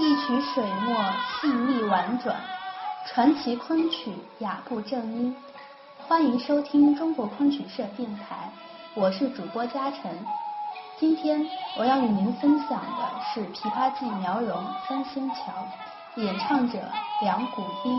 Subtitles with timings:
[0.00, 0.94] 一曲水墨
[1.40, 2.36] 细腻婉转，
[3.04, 5.36] 传奇昆曲雅步正音。
[6.06, 8.48] 欢迎收听中国昆曲社电台，
[8.94, 10.02] 我是主播嘉诚。
[11.00, 11.44] 今天
[11.76, 15.34] 我要与您分享的是《琵琶记·苗荣三仙桥》，
[16.22, 16.78] 演唱者
[17.20, 17.98] 梁谷音。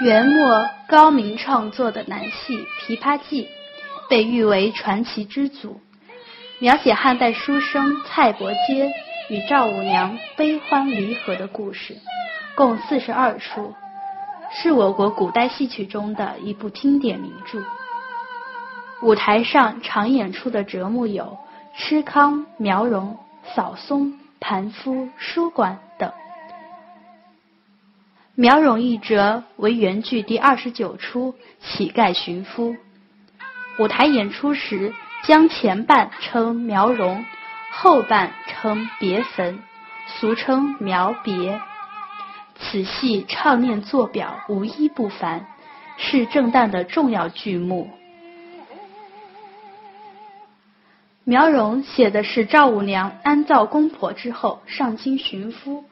[0.00, 3.42] 元末高明创作的南戏《琵琶记》，
[4.08, 5.80] 被誉为传奇之祖，
[6.60, 8.88] 描写汉代书生蔡伯喈
[9.28, 11.96] 与赵五娘悲欢离合的故事，
[12.54, 13.74] 共四十二出，
[14.52, 17.60] 是我国古代戏曲中的一部经典名著。
[19.02, 21.36] 舞台上常演出的折目有
[21.76, 23.16] 吃康、苗荣、
[23.52, 25.80] 扫松、盘夫、书馆。
[28.40, 32.72] 苗荣一折为原剧第二十九出《乞丐寻夫》，
[33.80, 34.94] 舞台演出时
[35.24, 37.24] 将前半称苗荣，
[37.72, 39.58] 后半称别坟，
[40.06, 41.60] 俗称苗别。
[42.60, 45.44] 此戏唱念做表无一不凡，
[45.96, 47.90] 是正旦的重要剧目。
[51.24, 55.84] 苗荣写的是赵五娘安葬公婆之后上京寻夫，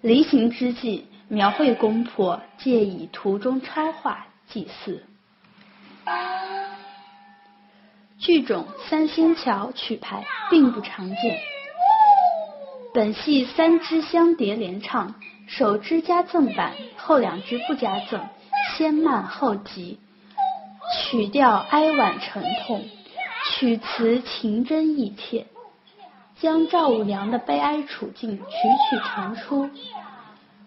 [0.00, 1.06] 临行之际。
[1.34, 5.04] 描绘公婆借以图中超画祭祀。
[8.18, 11.40] 剧种三仙桥曲牌并不常见。
[12.94, 15.16] 本戏三支相叠连唱，
[15.48, 18.20] 首支加赠板，后两支不加赠，
[18.76, 19.98] 先慢后急，
[20.96, 22.84] 曲调哀婉沉痛，
[23.50, 25.46] 曲词情真意切，
[26.38, 29.68] 将赵五娘的悲哀处境曲曲传出。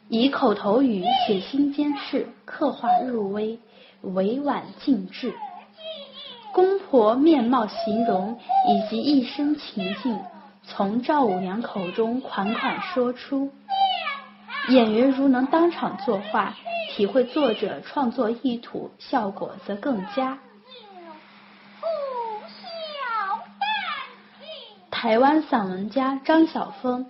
[0.09, 3.59] 以口头语写心间事，刻画入微，
[4.01, 5.33] 委婉尽致。
[6.53, 10.17] 公婆面貌形容以及一生情境，
[10.63, 13.51] 从赵五娘口中款款说出。
[14.69, 16.55] 演员如能当场作画，
[16.91, 20.39] 体会作者创作意图，效果则更佳。
[24.89, 27.05] 台湾散文家张晓峰。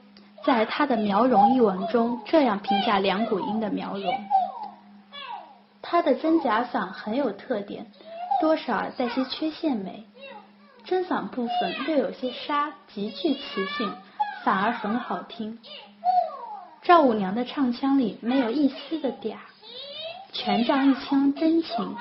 [0.47, 4.13] 在他的《苗荣》一文中，这样评价梁谷音的苗荣：
[5.81, 7.87] 他的真假嗓很有特点，
[8.39, 10.05] 多少带些缺陷美。
[10.85, 13.91] 真嗓部分略有些沙，极具磁性，
[14.45, 15.59] 反而很好听。
[16.81, 19.35] 赵五娘的唱腔里没有一丝的嗲，
[20.31, 21.97] 全仗一腔真情，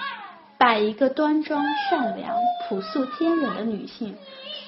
[0.57, 2.37] 把一个端庄、善良、
[2.69, 4.17] 朴素、坚韧的女性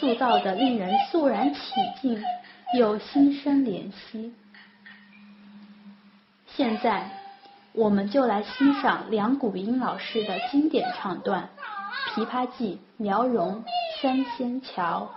[0.01, 1.61] 塑造的令人肃然起
[2.03, 2.21] 敬。
[2.75, 4.35] 又心生怜惜。
[6.47, 7.11] 现在，
[7.73, 11.49] 我们就来欣赏梁谷英老师的经典唱段
[12.21, 13.65] 《琵琶记·苗荣
[14.03, 15.11] 三仙桥》。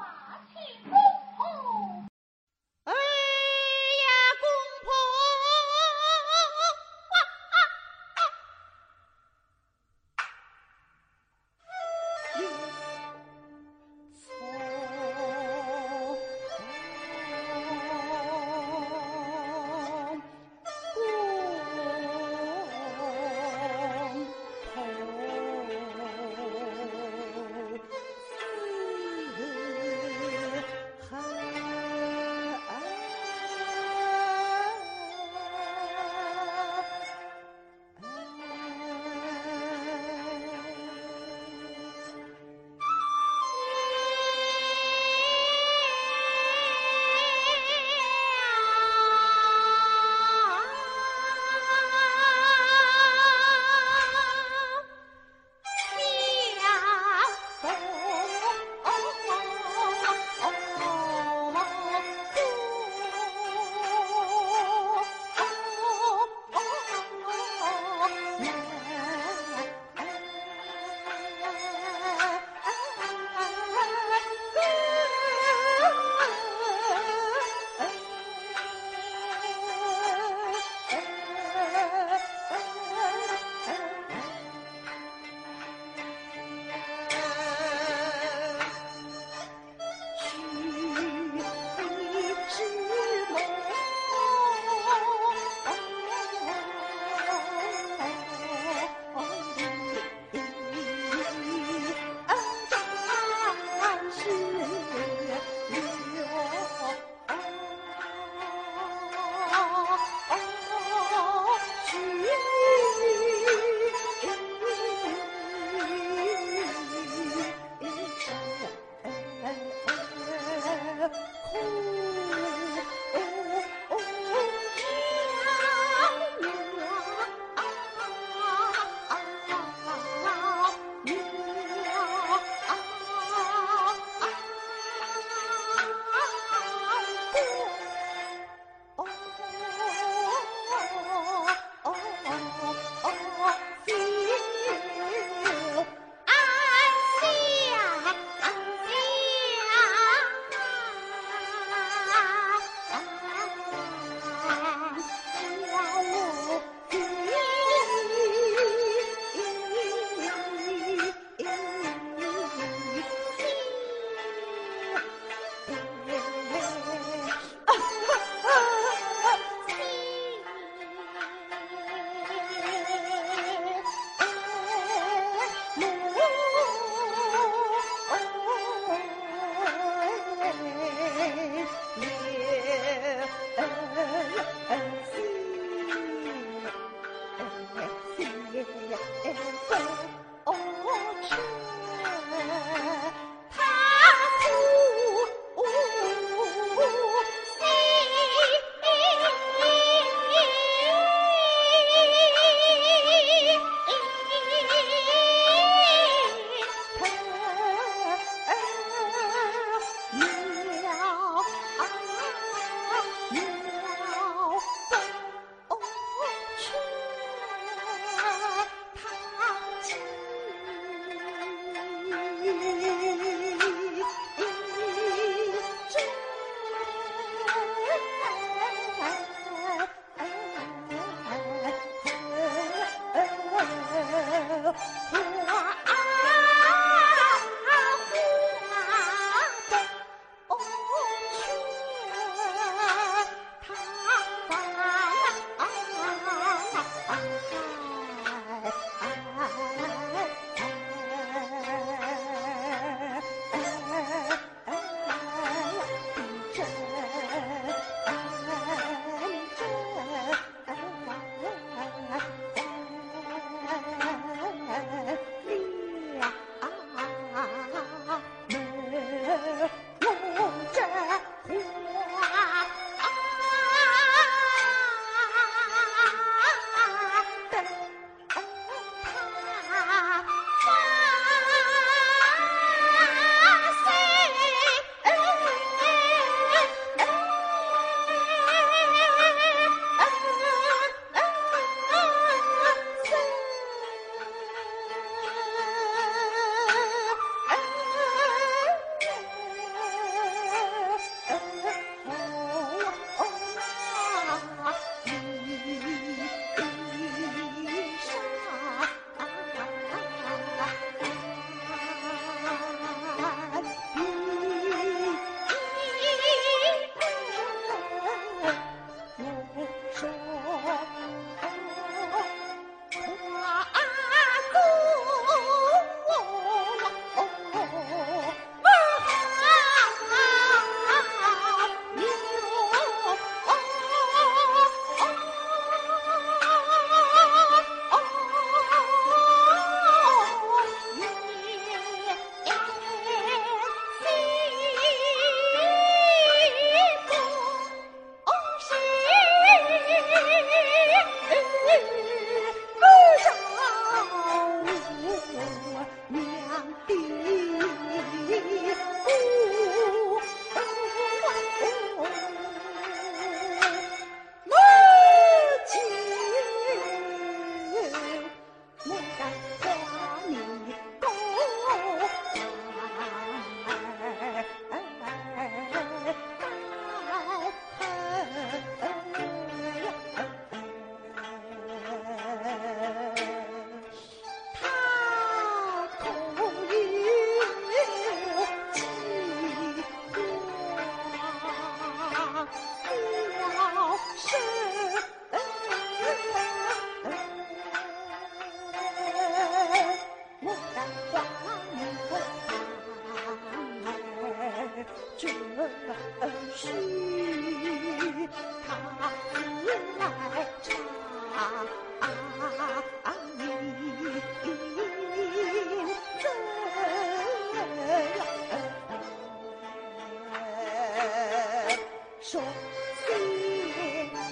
[422.41, 422.53] 说，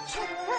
[0.07, 0.58] 心。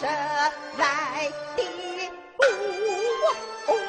[0.00, 0.08] 谁
[0.78, 3.79] 来的不？